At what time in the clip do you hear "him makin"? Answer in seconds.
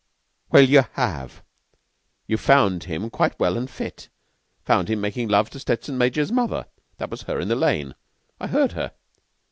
4.89-5.29